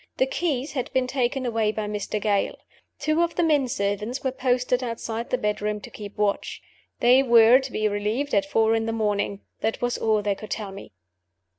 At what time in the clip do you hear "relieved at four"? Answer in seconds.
7.87-8.73